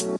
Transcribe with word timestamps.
Welcome 0.00 0.18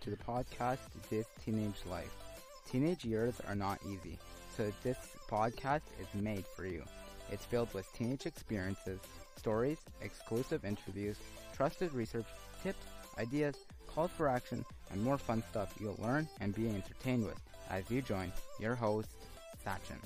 to 0.00 0.10
the 0.10 0.16
podcast 0.16 0.78
This 1.08 1.26
Teenage 1.44 1.76
Life. 1.88 2.10
Teenage 2.68 3.04
years 3.04 3.36
are 3.46 3.54
not 3.54 3.78
easy, 3.88 4.18
so 4.56 4.72
this 4.82 4.96
podcast 5.30 5.82
is 6.00 6.08
made 6.20 6.44
for 6.56 6.66
you. 6.66 6.82
It's 7.30 7.44
filled 7.44 7.72
with 7.72 7.86
teenage 7.92 8.26
experiences, 8.26 8.98
stories, 9.36 9.78
exclusive 10.02 10.64
interviews, 10.64 11.16
trusted 11.54 11.94
research, 11.94 12.26
tips, 12.60 12.86
ideas, 13.20 13.54
calls 13.86 14.10
for 14.10 14.26
action, 14.26 14.64
and 14.90 15.00
more 15.00 15.16
fun 15.16 15.44
stuff 15.48 15.76
you'll 15.78 16.00
learn 16.02 16.28
and 16.40 16.56
be 16.56 16.68
entertained 16.68 17.24
with 17.24 17.40
as 17.70 17.88
you 17.88 18.02
join 18.02 18.32
your 18.58 18.74
host, 18.74 19.10
Sachin. 19.66 19.98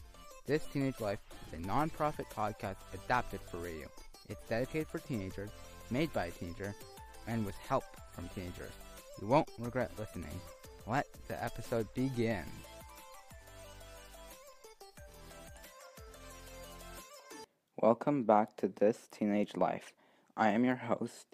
This 0.47 0.65
Teenage 0.73 1.01
Life 1.01 1.19
is 1.47 1.63
a 1.63 1.67
non-profit 1.67 2.25
podcast 2.35 2.77
adapted 2.95 3.41
for 3.43 3.59
radio. 3.59 3.89
It's 4.31 4.41
dedicated 4.49 4.89
for 4.89 5.01
teenagers, 5.01 5.51
made 5.91 6.11
by 6.15 6.27
a 6.27 6.31
teenager, 6.31 6.75
and 7.27 7.45
with 7.45 7.55
help 7.57 7.85
from 8.13 8.31
teenagers. 8.31 8.73
You 9.21 9.27
won't 9.29 9.51
regret 9.59 9.91
listening. 9.99 10.41
Let 10.87 11.07
the 11.29 11.43
episode 11.45 11.93
begin. 11.93 12.45
Welcome 17.83 18.23
back 18.25 18.57
to 18.59 18.69
This 18.69 19.09
Teenage 19.11 19.57
Life. 19.57 19.93
I 20.39 20.51
am 20.51 20.65
your 20.65 20.77
host, 20.77 21.27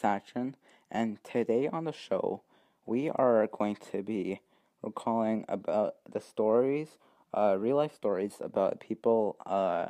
Sachin, 0.00 0.54
and 0.88 1.18
today 1.24 1.66
on 1.66 1.82
the 1.82 1.92
show, 1.92 2.42
we 2.86 3.10
are 3.10 3.48
going 3.48 3.76
to 3.90 4.02
be 4.02 4.40
recalling 4.82 5.44
about 5.48 5.94
the 6.08 6.20
stories, 6.20 6.96
uh, 7.34 7.56
real 7.58 7.76
life 7.76 7.94
stories 7.94 8.36
about 8.40 8.80
people 8.80 9.36
uh, 9.46 9.86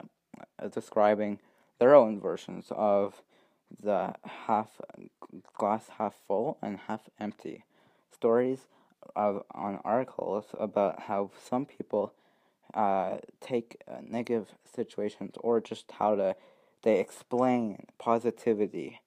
describing 0.73 1.39
their 1.79 1.95
own 1.95 2.21
versions 2.21 2.67
of 2.71 3.23
the 3.83 4.15
half 4.47 4.81
glass 5.55 5.89
half 5.99 6.15
full 6.27 6.59
and 6.63 6.79
half 6.89 7.09
empty 7.19 7.65
stories 8.13 8.67
of 9.17 9.43
on 9.53 9.81
articles 9.85 10.47
about 10.59 11.01
how 11.03 11.31
some 11.43 11.65
people 11.65 12.13
uh, 12.75 13.17
take 13.41 13.77
uh, 13.89 13.97
negative 14.03 14.49
situations 14.65 15.33
or 15.41 15.61
just 15.61 15.91
how 15.93 16.15
to 16.15 16.37
they 16.83 16.99
explain 16.99 17.87
positivity 17.99 19.01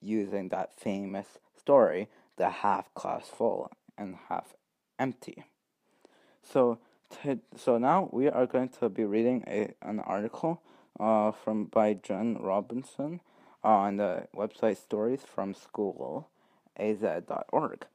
using 0.00 0.48
that 0.48 0.78
famous 0.78 1.38
story 1.58 2.08
the 2.36 2.50
half 2.50 2.92
glass 2.94 3.28
full 3.28 3.70
and 3.96 4.16
half 4.28 4.54
empty. 4.98 5.44
So 6.42 6.78
so 7.56 7.78
now 7.78 8.08
we 8.12 8.28
are 8.28 8.46
going 8.46 8.68
to 8.68 8.88
be 8.88 9.04
reading 9.04 9.44
a, 9.46 9.72
an 9.82 10.00
article 10.00 10.62
uh, 10.98 11.30
from 11.32 11.64
by 11.64 11.94
Jen 11.94 12.36
Robinson 12.40 13.20
on 13.62 13.96
the 13.96 14.28
website 14.34 14.76
stories 14.76 15.20
from 15.22 15.54
school 15.54 16.28
az.org 16.76 17.86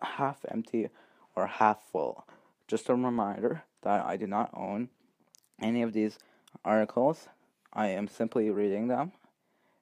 half 0.00 0.44
empty 0.48 0.88
or 1.34 1.46
half 1.46 1.82
full 1.90 2.24
just 2.68 2.88
a 2.88 2.94
reminder 2.94 3.64
that 3.82 4.04
I 4.04 4.16
do 4.16 4.26
not 4.26 4.50
own 4.54 4.90
any 5.60 5.82
of 5.82 5.92
these 5.92 6.18
articles. 6.64 7.28
I 7.72 7.88
am 7.88 8.08
simply 8.08 8.50
reading 8.50 8.88
them, 8.88 9.12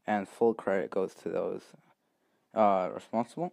and 0.07 0.29
full 0.29 0.55
credit 0.55 0.91
goes 0.91 1.15
to 1.23 1.29
those 1.29 1.63
uh, 2.55 2.91
responsible. 2.95 3.53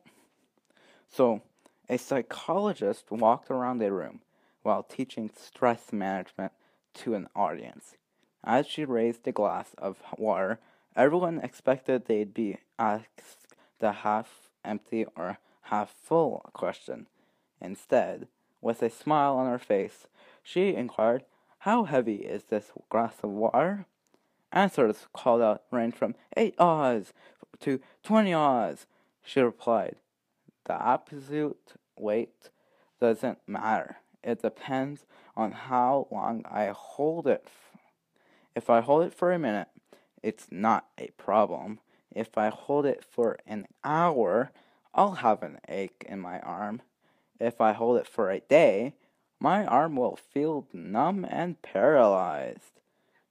So, 1.10 1.42
a 1.90 1.98
psychologist 1.98 3.12
walked 3.12 3.52
around 3.52 3.82
a 3.82 3.92
room 3.92 4.22
while 4.64 4.84
teaching 4.84 5.30
stress 5.36 5.94
management 5.94 6.52
to 6.94 7.14
an 7.14 7.28
audience. 7.36 7.96
As 8.44 8.68
she 8.68 8.84
raised 8.86 9.28
a 9.28 9.32
glass 9.32 9.70
of 9.78 10.02
water, 10.18 10.60
everyone 10.96 11.40
expected 11.40 12.06
they'd 12.06 12.34
be 12.34 12.58
asked 12.80 13.48
the 13.80 13.92
half 13.92 14.50
empty 14.66 15.06
or 15.16 15.38
half 15.64 15.92
full 15.92 16.50
question. 16.54 17.08
Instead, 17.62 18.28
with 18.62 18.82
a 18.82 18.90
smile 18.90 19.36
on 19.36 19.50
her 19.50 19.60
face, 19.60 20.08
she 20.42 20.76
inquired, 20.76 21.24
How 21.60 21.84
heavy 21.84 22.18
is 22.18 22.44
this 22.46 22.72
glass 22.90 23.16
of 23.24 23.30
water? 23.30 23.86
Answers 24.52 25.08
called 25.14 25.42
out 25.42 25.64
ranged 25.72 25.98
from 25.98 26.16
eight 26.38 26.56
oz 26.60 27.14
to 27.62 27.80
twenty 28.04 28.34
oz. 28.34 28.86
She 29.24 29.40
replied, 29.42 29.96
The 30.66 30.82
absolute 30.82 31.74
weight 31.98 32.50
doesn't 33.00 33.40
matter. 33.48 33.98
It 34.24 34.42
depends 34.42 35.06
on 35.36 35.52
how 35.52 36.08
long 36.12 36.46
I 36.50 36.74
hold 36.76 37.28
it. 37.28 37.48
If 38.56 38.70
I 38.70 38.82
hold 38.82 39.06
it 39.06 39.14
for 39.14 39.32
a 39.32 39.40
minute, 39.40 39.68
it's 40.22 40.48
not 40.50 40.88
a 40.98 41.08
problem. 41.18 41.80
If 42.12 42.38
I 42.38 42.50
hold 42.50 42.86
it 42.86 43.04
for 43.04 43.38
an 43.46 43.68
hour, 43.84 44.52
I'll 44.94 45.16
have 45.16 45.44
an 45.44 45.60
ache 45.68 46.06
in 46.08 46.20
my 46.20 46.40
arm. 46.40 46.82
If 47.40 47.60
I 47.60 47.74
hold 47.74 47.98
it 47.98 48.08
for 48.08 48.30
a 48.30 48.40
day, 48.40 48.94
my 49.40 49.66
arm 49.66 49.96
will 49.96 50.16
feel 50.16 50.68
numb 50.72 51.26
and 51.30 51.62
paralyzed. 51.62 52.80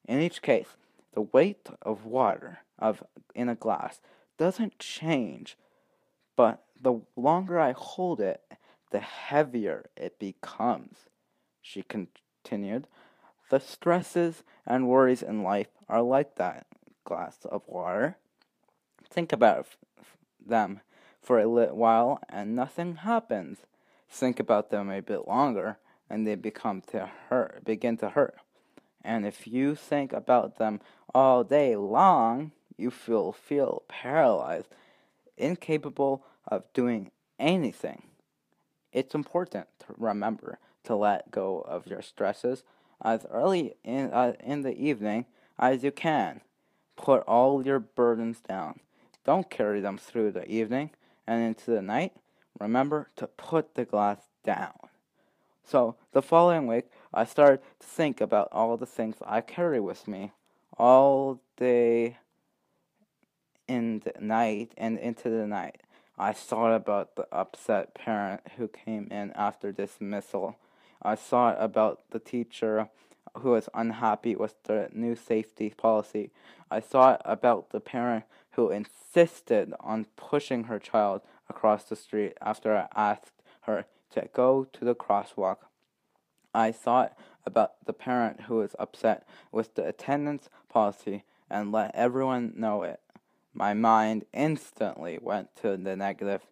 In 0.07 0.21
each 0.21 0.43
case, 0.43 0.77
the 1.15 1.23
weight 1.23 1.69
of 1.81 2.05
water 2.05 2.59
of 2.79 3.03
in 3.35 3.49
a 3.49 3.55
glass 3.55 4.01
doesn't 4.37 4.79
change, 4.79 5.57
but 6.37 6.65
the 6.81 7.01
longer 7.17 7.61
I 7.61 7.73
hold 7.73 8.21
it, 8.21 8.43
the 8.93 9.01
heavier 9.01 9.87
it 9.97 10.19
becomes. 10.19 11.09
She 11.61 11.83
continued, 11.83 12.87
The 13.51 13.59
stresses 13.59 14.43
and 14.65 14.89
worries 14.89 15.23
in 15.23 15.43
life 15.43 15.69
are 15.89 16.03
like 16.03 16.37
that 16.37 16.67
glass 17.05 17.39
of 17.45 17.63
water. 17.67 18.17
Think 19.11 19.33
about 19.33 19.67
them 20.45 20.81
for 21.21 21.39
a 21.39 21.49
little 21.49 21.77
while 21.77 22.21
and 22.29 22.55
nothing 22.55 22.97
happens. 22.97 23.59
Think 24.09 24.39
about 24.39 24.71
them 24.71 24.91
a 24.91 25.01
bit 25.01 25.27
longer 25.27 25.79
and 26.09 26.27
they 26.27 26.35
become 26.35 26.83
to 26.93 27.11
hurt, 27.29 27.65
begin 27.65 27.97
to 27.99 28.11
hurt. 28.11 28.37
And 29.03 29.27
if 29.27 29.47
you 29.47 29.75
think 29.75 30.13
about 30.13 30.59
them 30.59 30.81
all 31.15 31.43
day 31.43 31.77
long, 31.77 32.53
you 32.77 32.91
feel 32.91 33.33
feel 33.33 33.83
paralyzed, 33.89 34.69
incapable 35.37 36.25
of 36.47 36.65
doing 36.73 37.11
anything. 37.39 38.12
It's 38.93 39.15
important 39.15 39.67
to 39.81 39.87
remember 39.97 40.59
to 40.85 40.97
let 40.97 41.31
go 41.31 41.61
of 41.61 41.87
your 41.87 42.03
stresses 42.03 42.65
as 43.03 43.27
early 43.31 43.75
in 43.85 44.13
uh, 44.13 44.35
in 44.43 44.63
the 44.63 44.77
evening 44.77 45.27
as 45.59 45.83
you 45.83 45.91
can. 45.91 46.41
Put 46.97 47.23
all 47.23 47.65
your 47.65 47.79
burdens 47.79 48.41
down. 48.41 48.81
Don't 49.25 49.51
carry 49.51 49.81
them 49.81 49.99
through 49.99 50.33
the 50.33 50.47
evening 50.47 50.91
and 51.27 51.43
into 51.43 51.71
the 51.71 51.83
night. 51.83 52.13
Remember 52.59 53.09
to 53.17 53.27
put 53.27 53.75
the 53.75 53.85
glass 53.85 54.19
down. 54.45 54.75
So 55.65 55.97
the 56.13 56.23
following 56.23 56.67
week, 56.67 56.87
I 57.15 57.25
started 57.25 57.61
to 57.81 57.87
think 57.87 58.21
about 58.21 58.49
all 58.53 58.77
the 58.77 58.87
things 58.87 59.17
I 59.25 59.41
carry 59.41 59.81
with 59.81 60.07
me 60.07 60.33
all 60.77 61.41
day 61.57 62.19
in 63.69 64.01
the 64.01 64.13
night 64.21 64.73
and 64.77 64.99
into 64.99 65.31
the 65.31 65.47
night. 65.47 65.83
I 66.19 66.33
thought 66.33 66.75
about 66.75 67.17
the 67.17 67.27
upset 67.33 67.95
parent 67.95 68.43
who 68.57 68.69
came 68.69 69.09
in 69.11 69.33
after 69.33 69.73
dismissal. 69.73 70.57
I 71.03 71.17
thought 71.17 71.57
about 71.59 72.01
the 72.11 72.19
teacher 72.19 72.89
who 73.39 73.51
was 73.51 73.69
unhappy 73.75 74.37
with 74.37 74.63
the 74.65 74.89
new 74.93 75.17
safety 75.17 75.71
policy. 75.71 76.31
I 76.71 76.81
thought 76.81 77.23
about 77.25 77.71
the 77.71 77.81
parent 77.81 78.25
who 78.53 78.71
insisted 78.71 79.73
on 79.81 80.07
pushing 80.17 80.65
her 80.65 80.79
child 80.79 81.23
across 81.49 81.85
the 81.85 81.97
street 81.97 82.35
after 82.41 82.77
I 82.77 82.89
asked 82.95 83.43
her 83.63 83.87
to 84.11 84.29
go 84.33 84.65
to 84.65 84.85
the 84.85 84.95
crosswalk. 84.95 85.57
I 86.55 86.73
thought 86.73 87.17
about 87.47 87.87
the 87.87 87.93
parent 87.95 88.43
who 88.43 88.57
was 88.57 88.77
upset 88.79 89.27
with 89.51 89.75
the 89.75 89.87
attendance 89.87 90.49
policy 90.69 91.25
and 91.49 91.73
let 91.73 91.95
everyone 91.95 92.53
know 92.57 92.83
it. 92.83 93.01
My 93.55 93.75
mind 93.75 94.25
instantly 94.33 95.19
went 95.21 95.55
to 95.57 95.77
the 95.77 95.97
negative. 95.97 96.43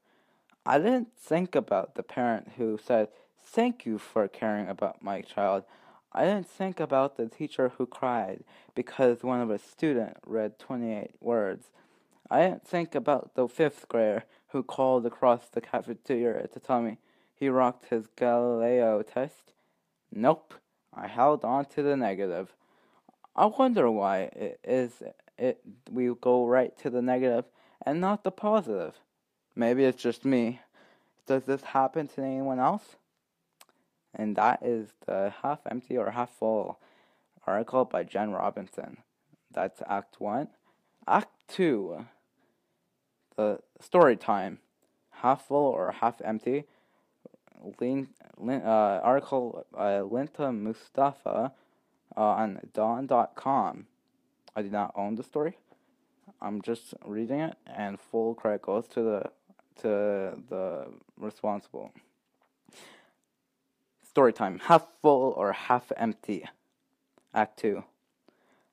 I 0.67 0.79
didn't 0.79 1.17
think 1.19 1.55
about 1.55 1.95
the 1.95 2.03
parent 2.03 2.53
who 2.57 2.79
said, 2.83 3.09
Thank 3.43 3.87
you 3.87 3.99
for 3.99 4.29
caring 4.29 4.69
about 4.69 5.03
my 5.03 5.23
child. 5.23 5.65
I 6.13 6.25
didn't 6.25 6.49
think 6.49 6.79
about 6.79 7.17
the 7.17 7.29
teacher 7.29 7.73
who 7.79 7.87
cried 7.87 8.45
because 8.75 9.23
one 9.23 9.41
of 9.41 9.51
a 9.51 9.59
students 9.59 10.21
read 10.27 10.59
28 10.59 11.13
words. 11.21 11.69
I 12.31 12.43
didn't 12.43 12.67
think 12.67 12.95
about 12.95 13.35
the 13.35 13.49
fifth 13.49 13.89
grader 13.89 14.25
who 14.49 14.63
called 14.63 15.07
across 15.07 15.49
the 15.49 15.61
cafeteria 15.61 16.47
to 16.49 16.61
tell 16.61 16.83
me 16.83 16.99
he 17.35 17.49
rocked 17.49 17.87
his 17.87 18.07
Galileo 18.17 19.03
test. 19.03 19.53
Nope, 20.13 20.55
I 20.93 21.07
held 21.07 21.45
on 21.45 21.65
to 21.67 21.83
the 21.83 21.97
negative. 21.97 22.55
I 23.35 23.47
wonder 23.47 23.91
why 23.91 24.31
it 24.33 24.61
is 24.65 25.03
it 25.41 25.61
we 25.91 26.15
go 26.21 26.47
right 26.47 26.77
to 26.79 26.91
the 26.91 27.03
negative 27.03 27.47
and 27.85 28.01
not 28.01 28.23
the 28.23 28.31
positive. 28.31 28.95
Maybe 29.57 29.85
it's 29.85 30.03
just 30.03 30.25
me. 30.25 30.61
Does 31.27 31.45
this 31.45 31.63
happen 31.63 32.09
to 32.09 32.23
anyone 32.23 32.61
else? 32.61 32.97
and 34.15 34.37
that 34.37 34.61
is 34.63 34.89
the 35.07 35.33
Half 35.43 35.61
Empty 35.71 35.97
or 35.97 36.11
Half 36.11 36.31
Full 36.39 36.81
article 37.47 37.85
by 37.85 38.03
Jen 38.05 38.31
Robinson. 38.31 38.99
That's 39.53 39.83
Act 39.89 40.21
1. 40.21 40.49
Act 41.07 41.29
2, 41.49 42.07
the 43.37 43.61
story 43.81 44.17
time, 44.17 44.59
Half 45.11 45.49
Full 45.49 45.65
or 45.65 45.93
Half 45.93 46.21
Empty. 46.25 46.65
Lin, 47.79 48.09
Lin, 48.39 48.63
uh, 48.63 49.01
article 49.03 49.67
by 49.73 49.93
Linta 49.99 50.57
Mustafa 50.57 51.53
uh, 52.17 52.21
on 52.21 52.61
Dawn.com. 52.73 53.87
I 54.55 54.63
did 54.63 54.73
not 54.73 54.93
own 54.97 55.15
the 55.15 55.23
story. 55.23 55.57
I'm 56.41 56.63
just 56.63 56.95
reading 57.05 57.41
it, 57.41 57.57
and 57.67 58.01
full 58.01 58.35
credit 58.35 58.63
goes 58.63 58.87
to 58.89 59.03
the 59.03 59.31
to 59.83 60.43
the 60.49 60.87
responsible. 61.17 61.93
Story 64.03 64.33
time: 64.33 64.59
half 64.59 64.87
full 65.03 65.33
or 65.37 65.53
half 65.53 65.93
empty. 65.97 66.49
Act 67.33 67.59
two. 67.59 67.85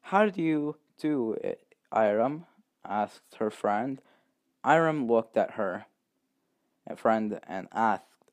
How 0.02 0.30
do 0.30 0.42
you 0.42 0.78
do 0.98 1.34
it, 1.34 1.62
Iram? 1.92 2.46
asked 2.84 3.36
her 3.36 3.52
friend. 3.52 4.02
Iram 4.64 5.08
looked 5.08 5.38
at 5.38 5.52
her, 5.52 5.86
a 6.88 6.96
friend, 6.96 7.40
and 7.46 7.68
asked, 7.72 8.32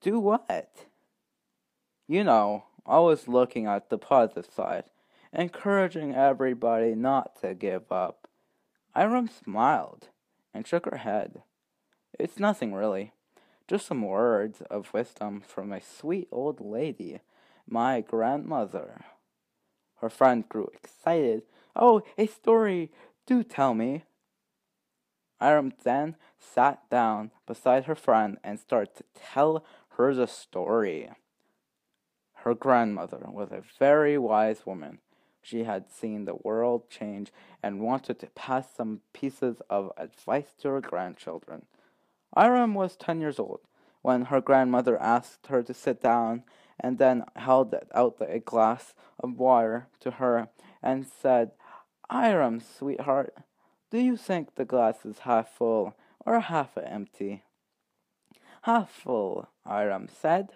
"Do 0.00 0.18
what?" 0.18 0.86
You 2.06 2.24
know, 2.24 2.64
always 2.84 3.28
looking 3.28 3.66
at 3.66 3.88
the 3.88 3.98
positive 3.98 4.46
side 4.46 4.84
encouraging 5.34 6.14
everybody 6.14 6.94
not 6.94 7.40
to 7.40 7.54
give 7.54 7.90
up. 7.90 8.28
Iram 8.94 9.28
smiled 9.28 10.08
and 10.52 10.66
shook 10.66 10.86
her 10.86 10.98
head. 10.98 11.42
It's 12.18 12.38
nothing 12.38 12.72
really, 12.72 13.12
just 13.66 13.86
some 13.86 14.02
words 14.02 14.62
of 14.70 14.92
wisdom 14.94 15.42
from 15.44 15.72
a 15.72 15.80
sweet 15.80 16.28
old 16.30 16.60
lady, 16.60 17.20
my 17.68 18.00
grandmother. 18.00 19.04
Her 19.96 20.08
friend 20.08 20.48
grew 20.48 20.68
excited. 20.72 21.42
Oh, 21.74 22.02
a 22.16 22.26
story! 22.26 22.92
Do 23.26 23.42
tell 23.42 23.74
me. 23.74 24.04
Iram 25.40 25.72
then 25.82 26.14
sat 26.38 26.88
down 26.90 27.32
beside 27.46 27.86
her 27.86 27.94
friend 27.94 28.38
and 28.44 28.60
started 28.60 28.94
to 28.96 29.04
tell 29.14 29.64
her 29.96 30.14
the 30.14 30.26
story. 30.26 31.10
Her 32.34 32.54
grandmother 32.54 33.26
was 33.28 33.50
a 33.50 33.62
very 33.78 34.18
wise 34.18 34.66
woman 34.66 35.00
she 35.44 35.64
had 35.64 35.90
seen 35.90 36.24
the 36.24 36.36
world 36.42 36.88
change 36.88 37.30
and 37.62 37.80
wanted 37.80 38.18
to 38.18 38.26
pass 38.28 38.66
some 38.74 39.02
pieces 39.12 39.60
of 39.68 39.92
advice 39.96 40.54
to 40.60 40.68
her 40.68 40.80
grandchildren. 40.80 41.66
Iram 42.34 42.74
was 42.74 42.96
ten 42.96 43.20
years 43.20 43.38
old 43.38 43.60
when 44.02 44.26
her 44.26 44.40
grandmother 44.40 45.00
asked 45.00 45.46
her 45.48 45.62
to 45.62 45.74
sit 45.74 46.00
down 46.02 46.42
and 46.80 46.98
then 46.98 47.24
held 47.36 47.74
out 47.94 48.16
a 48.20 48.38
glass 48.38 48.94
of 49.20 49.38
water 49.38 49.86
to 50.00 50.12
her 50.12 50.48
and 50.82 51.06
said, 51.06 51.52
Iram, 52.10 52.60
sweetheart, 52.60 53.34
do 53.90 53.98
you 53.98 54.16
think 54.16 54.54
the 54.54 54.64
glass 54.64 55.04
is 55.04 55.20
half 55.20 55.50
full 55.50 55.94
or 56.26 56.40
half 56.40 56.76
empty? 56.76 57.42
Half 58.62 58.90
full, 58.90 59.48
Iram 59.66 60.08
said, 60.08 60.52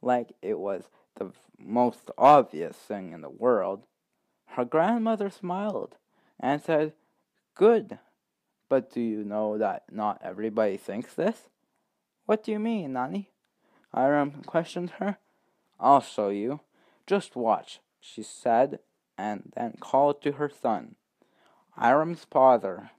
like 0.00 0.32
it 0.42 0.58
was 0.58 0.84
the 1.16 1.32
most 1.58 2.10
obvious 2.16 2.76
thing 2.76 3.12
in 3.12 3.20
the 3.20 3.28
world. 3.28 3.82
Her 4.50 4.64
grandmother 4.64 5.30
smiled 5.30 5.96
and 6.40 6.62
said, 6.62 6.92
Good. 7.54 7.98
But 8.68 8.92
do 8.92 9.00
you 9.00 9.24
know 9.24 9.56
that 9.58 9.84
not 9.90 10.20
everybody 10.22 10.76
thinks 10.76 11.14
this? 11.14 11.48
What 12.26 12.44
do 12.44 12.52
you 12.52 12.58
mean, 12.58 12.92
Nanny? 12.92 13.30
Iram 13.94 14.42
questioned 14.44 14.90
her. 14.98 15.18
I'll 15.80 16.00
show 16.00 16.28
you. 16.28 16.60
Just 17.06 17.36
watch, 17.36 17.80
she 18.00 18.22
said, 18.22 18.80
and 19.16 19.52
then 19.56 19.74
called 19.80 20.22
to 20.22 20.32
her 20.32 20.50
son, 20.50 20.94
Iram's 21.76 22.24
father, 22.24 22.90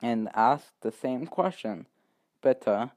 and 0.00 0.28
asked 0.34 0.80
the 0.80 0.90
same 0.90 1.26
question. 1.26 1.86
Beta, 2.42 2.90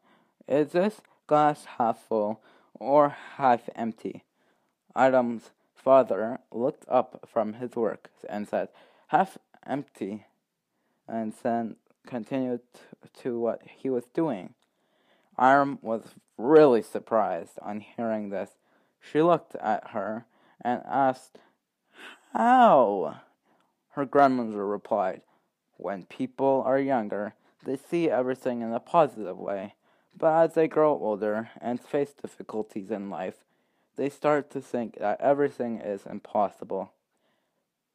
is 0.48 0.72
this 0.72 1.02
glass 1.28 1.66
half 1.78 2.00
full 2.00 2.42
or 2.74 3.10
half 3.38 3.70
empty? 3.76 4.24
Iram's 4.96 5.52
father 5.86 6.40
looked 6.52 6.84
up 6.90 7.30
from 7.32 7.54
his 7.54 7.76
work 7.76 8.10
and 8.28 8.48
said, 8.50 8.70
half 9.10 9.38
empty, 9.68 10.26
and 11.08 11.32
then 11.44 11.76
continued 12.08 12.62
to 13.22 13.40
what 13.40 13.62
he 13.78 13.90
was 13.90 14.06
doing. 14.14 14.56
Iram 15.38 15.78
was 15.84 16.16
really 16.40 16.82
surprised 16.82 17.60
on 17.62 17.82
hearing 17.82 18.30
this. 18.30 18.50
She 19.00 19.22
looked 19.22 19.56
at 19.58 19.92
her 19.92 20.26
and 20.60 20.82
asked, 20.86 21.38
How? 22.34 23.22
Her 23.92 24.06
grandmother 24.06 24.66
replied, 24.66 25.22
When 25.78 26.06
people 26.06 26.64
are 26.66 26.80
younger, 26.80 27.36
they 27.64 27.78
see 27.78 28.10
everything 28.10 28.62
in 28.62 28.74
a 28.74 28.80
positive 28.80 29.38
way, 29.38 29.76
but 30.18 30.34
as 30.46 30.54
they 30.56 30.68
grow 30.68 30.94
older 30.94 31.52
and 31.62 31.80
face 31.80 32.14
difficulties 32.20 32.90
in 32.90 33.12
life, 33.12 33.44
they 33.98 34.10
start 34.10 34.50
to 34.52 34.62
think 34.62 35.00
that 35.00 35.22
everything 35.22 35.80
is 35.80 36.06
impossible. 36.06 36.92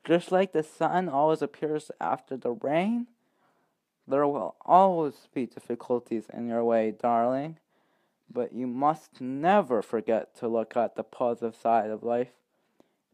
Just 0.04 0.32
like 0.32 0.52
the 0.52 0.62
sun 0.62 1.08
always 1.08 1.42
appears 1.42 1.90
after 2.00 2.36
the 2.36 2.52
rain, 2.52 3.06
there 4.08 4.26
will 4.26 4.56
always 4.64 5.28
be 5.34 5.46
difficulties 5.46 6.24
in 6.32 6.48
your 6.48 6.64
way, 6.64 6.90
darling, 6.90 7.58
but 8.32 8.52
you 8.52 8.66
must 8.66 9.20
never 9.20 9.82
forget 9.82 10.34
to 10.38 10.48
look 10.48 10.76
at 10.76 10.96
the 10.96 11.02
positive 11.02 11.54
side 11.54 11.90
of 11.90 12.02
life. 12.02 12.30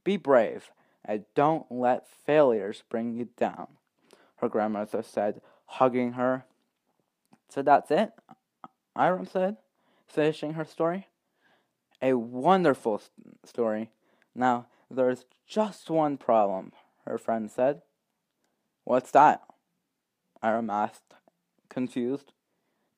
Be 0.05 0.17
brave 0.17 0.71
and 1.05 1.25
don't 1.35 1.71
let 1.71 2.09
failures 2.09 2.85
bring 2.89 3.15
you 3.15 3.29
down, 3.37 3.69
her 4.37 4.49
grandmother 4.49 5.03
said, 5.03 5.41
hugging 5.67 6.13
her. 6.13 6.45
So 7.49 7.63
that's 7.63 7.91
it, 7.91 8.13
Iram 8.95 9.27
said, 9.27 9.57
finishing 10.07 10.55
her 10.55 10.65
story 10.65 11.09
a 12.03 12.15
wonderful 12.15 13.01
story. 13.45 13.91
Now, 14.35 14.67
there's 14.91 15.25
just 15.47 15.91
one 15.91 16.17
problem, 16.17 16.73
her 17.07 17.19
friend 17.19 17.51
said. 17.51 17.83
What's 18.85 19.11
that? 19.13 19.43
Aram 20.43 20.71
asked, 20.71 21.15
confused. 21.69 22.33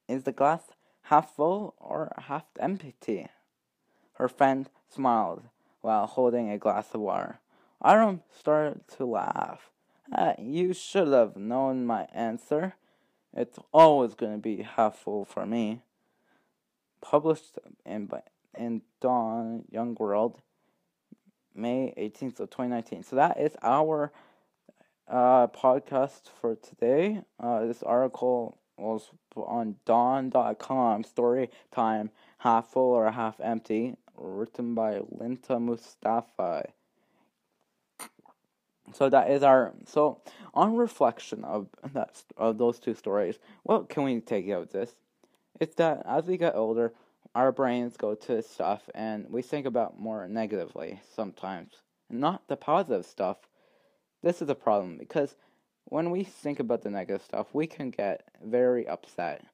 Is 0.09 0.25
the 0.25 0.33
glass 0.33 0.63
half 1.03 1.35
full 1.35 1.75
or 1.79 2.13
half 2.19 2.45
empty? 2.59 3.29
Her 4.15 4.29
friend 4.29 4.69
smiled 4.89 5.43
while 5.81 6.07
holding 6.07 6.51
a 6.51 6.59
glass 6.59 6.89
of 6.93 7.01
water. 7.01 7.41
Aram 7.85 8.23
started 8.37 8.81
to 8.97 9.07
laugh. 9.07 9.71
Uh, 10.13 10.33
you 10.39 10.73
should 10.73 11.09
have 11.09 11.37
known 11.37 11.87
my 11.87 12.09
answer. 12.13 12.75
It's 13.35 13.59
always 13.73 14.15
going 14.15 14.33
to 14.33 14.39
be 14.39 14.63
half 14.63 14.97
full 14.97 15.25
for 15.25 15.47
me. 15.47 15.83
Published 17.01 17.59
in 17.87 18.07
in 18.59 18.83
Dawn 19.01 19.65
Young 19.71 19.95
World, 19.99 20.41
May 21.55 21.95
18th 21.97 22.41
of 22.41 22.51
2019. 22.51 23.05
So 23.05 23.17
that 23.17 23.41
is 23.41 23.57
our 23.63 24.13
uh, 25.09 25.47
podcast 25.49 26.23
for 26.41 26.57
today. 26.57 27.23
Uh, 27.41 27.67
this 27.67 27.83
article 27.83 28.59
was 28.77 29.11
on 29.37 29.77
dawn.com, 29.85 31.05
story 31.05 31.51
time, 31.71 32.11
half 32.39 32.69
full 32.69 32.93
or 32.93 33.11
half 33.11 33.41
empty, 33.41 33.97
written 34.17 34.75
by 34.75 34.99
Linta 34.99 35.61
Mustafa. 35.61 36.65
So 38.95 39.11
that 39.11 39.31
is 39.31 39.43
our 39.43 39.75
so 39.85 40.23
on 40.55 40.77
reflection 40.77 41.45
of 41.45 41.69
that 41.93 42.23
of 42.37 42.59
those 42.59 42.79
two 42.79 42.95
stories. 42.95 43.39
What 43.63 43.89
can 43.89 44.05
we 44.05 44.21
take 44.21 44.49
out 44.51 44.63
of 44.63 44.73
this? 44.73 44.93
It's 45.61 45.75
that 45.77 46.03
as 46.07 46.25
we 46.25 46.37
get 46.37 46.55
older, 46.55 46.93
our 47.39 47.53
brains 47.53 47.97
go 47.97 48.17
to 48.17 48.43
stuff 48.43 48.91
and 48.97 49.25
we 49.31 49.43
think 49.43 49.65
about 49.65 49.97
more 49.97 50.27
negatively 50.27 51.01
sometimes, 51.15 51.71
not 52.11 52.43
the 52.49 52.57
positive 52.57 53.07
stuff. 53.07 53.37
This 54.25 54.43
is 54.43 54.49
a 54.49 54.57
problem 54.57 54.99
because 54.99 55.37
when 55.85 56.11
we 56.11 56.25
think 56.25 56.59
about 56.59 56.83
the 56.83 56.91
negative 56.91 57.23
stuff, 57.23 57.47
we 57.53 57.69
can 57.69 57.91
get 57.91 58.25
very 58.45 58.89
upset. 58.89 59.45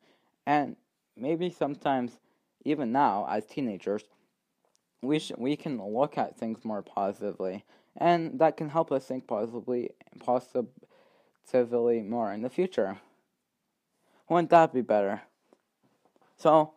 And 0.47 0.77
maybe 1.15 1.51
sometimes, 1.51 2.13
even 2.65 2.91
now 2.91 3.27
as 3.29 3.45
teenagers, 3.45 4.05
we 5.03 5.19
sh- 5.19 5.33
we 5.37 5.55
can 5.55 5.77
look 5.79 6.17
at 6.17 6.39
things 6.39 6.65
more 6.65 6.81
positively, 6.81 7.67
and 7.99 8.39
that 8.39 8.57
can 8.57 8.71
help 8.71 8.93
us 8.93 9.05
think 9.05 9.27
positively, 9.27 9.91
positively 10.21 12.01
more 12.01 12.33
in 12.33 12.41
the 12.41 12.49
future. 12.49 12.99
Wouldn't 14.31 14.49
that 14.51 14.73
be 14.73 14.81
better? 14.81 15.21
So 16.37 16.74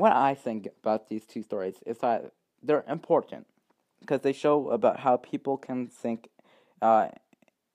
what 0.00 0.12
I 0.12 0.34
think 0.34 0.68
about 0.82 1.08
these 1.08 1.24
two 1.24 1.42
stories 1.42 1.76
is 1.86 1.98
that 1.98 2.32
they're 2.62 2.84
important 2.88 3.46
because 4.00 4.20
they 4.22 4.32
show 4.32 4.70
about 4.70 5.00
how 5.00 5.16
people 5.16 5.56
can 5.56 5.86
think, 5.86 6.28
uh, 6.80 7.08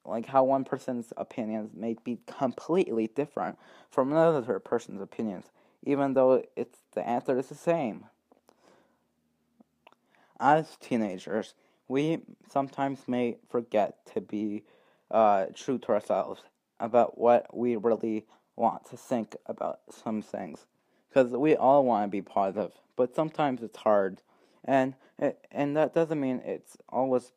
like 0.05 0.25
how 0.25 0.43
one 0.43 0.63
person's 0.63 1.13
opinions 1.17 1.71
may 1.75 1.95
be 2.03 2.19
completely 2.25 3.07
different 3.07 3.57
from 3.89 4.11
another 4.11 4.59
person's 4.59 5.01
opinions, 5.01 5.45
even 5.83 6.13
though 6.13 6.43
it's 6.55 6.79
the 6.93 7.07
answer 7.07 7.37
is 7.37 7.47
the 7.47 7.55
same. 7.55 8.05
as 10.39 10.77
teenagers, 10.81 11.53
we 11.87 12.19
sometimes 12.51 13.07
may 13.07 13.37
forget 13.49 14.05
to 14.13 14.21
be 14.21 14.63
uh, 15.11 15.45
true 15.53 15.77
to 15.77 15.89
ourselves 15.89 16.41
about 16.79 17.17
what 17.17 17.55
we 17.55 17.75
really 17.75 18.25
want 18.55 18.85
to 18.85 18.97
think 18.97 19.35
about 19.45 19.79
some 19.89 20.21
things. 20.21 20.65
Because 21.09 21.31
we 21.31 21.55
all 21.55 21.85
want 21.85 22.05
to 22.05 22.11
be 22.11 22.21
positive, 22.21 22.71
but 22.95 23.15
sometimes 23.15 23.61
it's 23.63 23.77
hard. 23.77 24.21
And, 24.63 24.95
and 25.51 25.77
that 25.77 25.93
doesn't 25.93 26.19
mean 26.19 26.41
it's 26.43 26.77
always 26.89 27.31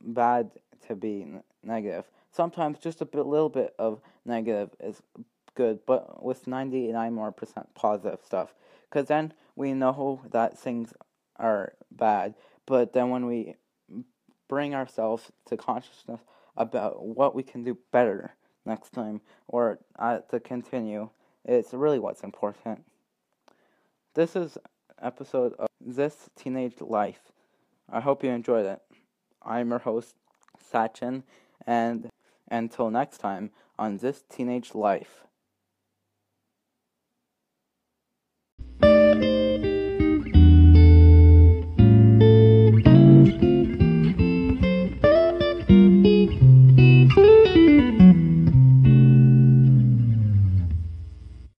bad 0.00 0.50
to 0.86 0.94
be 0.94 1.26
negative. 1.62 2.04
Sometimes 2.30 2.78
just 2.78 3.00
a 3.00 3.04
bit, 3.04 3.26
little 3.26 3.48
bit 3.48 3.74
of 3.78 4.00
negative 4.24 4.70
is 4.80 5.02
good, 5.54 5.80
but 5.86 6.24
with 6.24 6.46
99 6.46 7.12
more 7.12 7.32
percent 7.32 7.74
positive 7.74 8.20
stuff. 8.24 8.54
Because 8.88 9.08
then 9.08 9.34
we 9.56 9.74
know 9.74 10.20
that 10.30 10.58
things 10.58 10.92
are 11.36 11.72
bad, 11.90 12.34
but 12.66 12.92
then 12.92 13.10
when 13.10 13.26
we 13.26 13.56
bring 14.48 14.74
ourselves 14.74 15.30
to 15.46 15.56
consciousness 15.56 16.20
about 16.56 17.04
what 17.04 17.34
we 17.34 17.42
can 17.42 17.64
do 17.64 17.76
better 17.92 18.34
next 18.64 18.92
time 18.92 19.20
or 19.46 19.78
uh, 19.98 20.18
to 20.30 20.40
continue, 20.40 21.08
it's 21.44 21.72
really 21.72 21.98
what's 21.98 22.22
important. 22.22 22.84
This 24.18 24.34
is 24.34 24.58
episode 25.00 25.52
of 25.60 25.68
This 25.80 26.28
Teenage 26.34 26.80
Life. 26.80 27.20
I 27.88 28.00
hope 28.00 28.24
you 28.24 28.30
enjoyed 28.30 28.66
it. 28.66 28.82
I'm 29.40 29.70
your 29.70 29.78
host, 29.78 30.16
Sachin, 30.72 31.22
and 31.68 32.10
until 32.50 32.90
next 32.90 33.18
time 33.18 33.52
on 33.78 33.98
This 33.98 34.24
Teenage 34.28 34.74
Life. 34.74 35.22